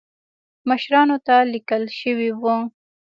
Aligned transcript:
مشرانو 0.69 1.17
ته 1.25 1.35
لیکل 1.53 1.83
شوي 1.99 2.29
وو. 2.39 2.55